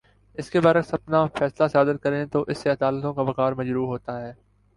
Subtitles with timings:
[0.37, 4.21] اس کے برعکس اپنا فیصلہ صادر کریں تو اس سے عدالتوں کا وقار مجروح ہوتا
[4.21, 4.33] ہے